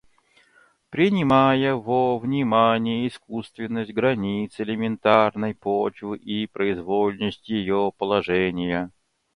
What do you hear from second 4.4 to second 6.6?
элементарной почвы и